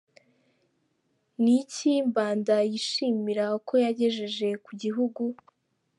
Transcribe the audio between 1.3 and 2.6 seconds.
Ni iki Mbanda